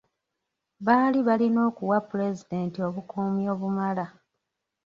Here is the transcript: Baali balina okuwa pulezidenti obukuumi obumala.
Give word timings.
Baali 0.85 1.19
balina 1.27 1.59
okuwa 1.69 1.97
pulezidenti 2.09 2.79
obukuumi 2.87 3.43
obumala. 3.53 4.05